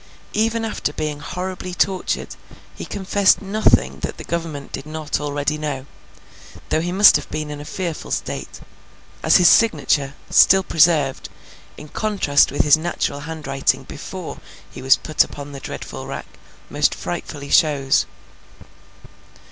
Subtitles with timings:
[0.33, 2.35] Even after being horribly tortured,
[2.73, 5.85] he confessed nothing that the Government did not already know;
[6.69, 11.29] though he must have been in a fearful state—as his signature, still preserved,
[11.77, 14.39] in contrast with his natural hand writing before
[14.71, 16.25] he was put upon the dreadful rack,
[16.67, 18.07] most frightfully shows.